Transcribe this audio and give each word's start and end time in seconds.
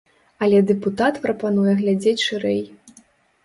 Але 0.45 0.61
дэпутат 0.71 1.21
прапануе 1.27 1.77
глядзець 1.85 2.25
шырэй. 2.27 2.61